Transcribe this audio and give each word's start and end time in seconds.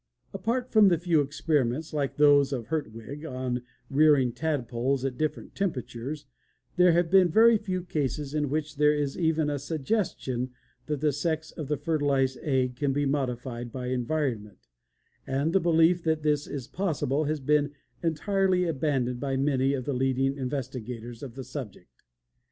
"Apart 0.33 0.71
from 0.71 0.87
the 0.87 0.97
few 0.97 1.21
experiments 1.21 1.93
like 1.93 2.17
those 2.17 2.51
of 2.51 2.65
Hertwig 2.69 3.23
on 3.23 3.61
rearing 3.87 4.31
tadpoles 4.33 5.05
at 5.05 5.15
different 5.15 5.53
temperatures, 5.53 6.25
there 6.75 6.93
have 6.93 7.11
been 7.11 7.27
a 7.27 7.29
very 7.29 7.55
few 7.59 7.83
cases 7.83 8.33
in 8.33 8.49
which 8.49 8.77
there 8.77 8.95
is 8.95 9.15
even 9.15 9.47
a 9.47 9.59
suggestion 9.59 10.49
that 10.87 11.01
the 11.01 11.11
sex 11.11 11.51
of 11.51 11.67
the 11.67 11.77
fertilized 11.77 12.39
egg 12.41 12.77
can 12.77 12.91
be 12.93 13.05
modified 13.05 13.71
by 13.71 13.89
environment, 13.89 14.65
and 15.27 15.53
the 15.53 15.59
belief 15.59 16.01
that 16.03 16.23
this 16.23 16.47
is 16.47 16.67
possible 16.67 17.25
has 17.25 17.39
been 17.39 17.71
entirely 18.01 18.65
abandoned 18.65 19.19
by 19.19 19.37
many 19.37 19.75
of 19.75 19.85
the 19.85 19.93
leading 19.93 20.35
investigators 20.35 21.21
of 21.21 21.35
the 21.35 21.43
subject. 21.43 22.05